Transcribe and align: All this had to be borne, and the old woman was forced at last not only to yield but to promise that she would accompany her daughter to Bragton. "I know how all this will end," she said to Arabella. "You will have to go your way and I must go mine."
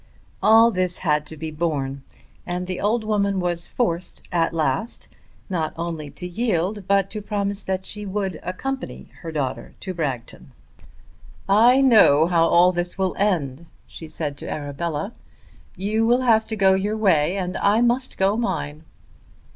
All 0.41 0.71
this 0.71 0.97
had 1.05 1.27
to 1.27 1.37
be 1.37 1.51
borne, 1.51 2.01
and 2.43 2.65
the 2.65 2.79
old 2.81 3.03
woman 3.03 3.39
was 3.39 3.67
forced 3.67 4.23
at 4.31 4.51
last 4.51 5.07
not 5.47 5.75
only 5.77 6.09
to 6.09 6.27
yield 6.27 6.85
but 6.87 7.11
to 7.11 7.21
promise 7.21 7.61
that 7.61 7.85
she 7.85 8.03
would 8.07 8.39
accompany 8.41 9.11
her 9.21 9.31
daughter 9.31 9.75
to 9.81 9.93
Bragton. 9.93 10.53
"I 11.47 11.81
know 11.81 12.25
how 12.25 12.47
all 12.47 12.71
this 12.71 12.97
will 12.97 13.15
end," 13.19 13.67
she 13.85 14.07
said 14.07 14.37
to 14.37 14.49
Arabella. 14.49 15.13
"You 15.77 16.07
will 16.07 16.21
have 16.21 16.47
to 16.47 16.55
go 16.55 16.73
your 16.73 16.97
way 16.97 17.37
and 17.37 17.55
I 17.57 17.81
must 17.81 18.17
go 18.17 18.35
mine." 18.35 18.83